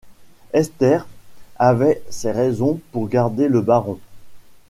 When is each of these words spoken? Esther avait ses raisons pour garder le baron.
Esther 0.53 1.05
avait 1.59 2.01
ses 2.09 2.31
raisons 2.31 2.79
pour 2.91 3.07
garder 3.07 3.47
le 3.47 3.61
baron. 3.61 3.99